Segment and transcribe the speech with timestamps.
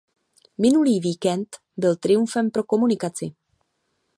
[0.57, 3.31] Minulý víkend byl triumfem pro komunikaci.